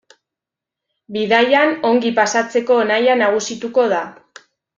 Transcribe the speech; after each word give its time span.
Bidaian 1.17 1.73
ongi 1.89 2.13
pasatzeko 2.21 2.79
nahia 2.93 3.19
nagusituko 3.21 3.87
da. 3.95 4.03